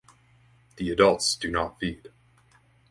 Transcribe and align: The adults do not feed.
The 0.77 0.89
adults 0.89 1.35
do 1.35 1.51
not 1.51 1.79
feed. 1.79 2.11